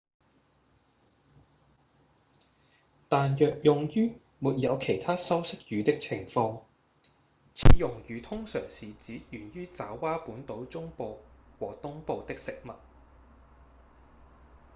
[3.07, 6.63] 但若用於沒有其他修飾語的情況
[7.53, 11.19] 此用語通常是指源於爪哇本島中部
[11.59, 12.71] 和東部的食物